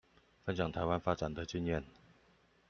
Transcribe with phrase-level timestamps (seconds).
[0.43, 1.83] 分享臺灣發展的經驗